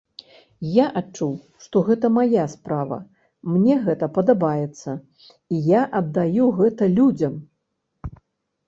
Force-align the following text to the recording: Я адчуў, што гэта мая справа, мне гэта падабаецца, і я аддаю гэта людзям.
Я 0.75 0.85
адчуў, 1.01 1.33
што 1.65 1.83
гэта 1.89 2.05
мая 2.15 2.45
справа, 2.55 2.99
мне 3.53 3.75
гэта 3.85 4.11
падабаецца, 4.17 4.97
і 5.57 5.63
я 5.79 5.87
аддаю 6.03 6.45
гэта 6.63 6.83
людзям. 6.97 7.33